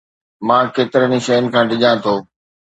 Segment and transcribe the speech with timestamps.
[0.47, 2.13] مان ڪيترن ئي شين کان ڊڄان ٿو